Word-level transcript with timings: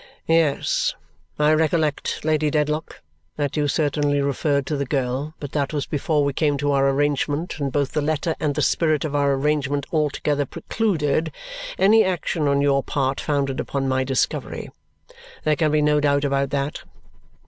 "Yes. 0.25 0.95
I 1.37 1.53
recollect, 1.53 2.25
Lady 2.25 2.49
Dedlock, 2.49 3.01
that 3.37 3.55
you 3.55 3.67
certainly 3.67 4.19
referred 4.19 4.65
to 4.65 4.75
the 4.75 4.83
girl, 4.87 5.35
but 5.39 5.51
that 5.51 5.73
was 5.73 5.85
before 5.85 6.23
we 6.23 6.33
came 6.33 6.57
to 6.57 6.71
our 6.71 6.89
arrangement, 6.89 7.59
and 7.59 7.71
both 7.71 7.91
the 7.91 8.01
letter 8.01 8.33
and 8.39 8.55
the 8.55 8.63
spirit 8.63 9.05
of 9.05 9.13
our 9.15 9.33
arrangement 9.35 9.85
altogether 9.93 10.47
precluded 10.47 11.31
any 11.77 12.03
action 12.03 12.47
on 12.47 12.61
your 12.61 12.81
part 12.81 13.19
founded 13.19 13.59
upon 13.59 13.87
my 13.87 14.03
discovery. 14.03 14.71
There 15.43 15.55
can 15.55 15.69
be 15.71 15.83
no 15.83 15.99
doubt 15.99 16.23
about 16.23 16.49
that. 16.49 16.81